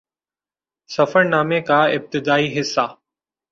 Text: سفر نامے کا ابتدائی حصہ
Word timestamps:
سفر 0.89 1.23
نامے 1.23 1.59
کا 1.61 1.79
ابتدائی 1.95 2.59
حصہ 2.59 2.85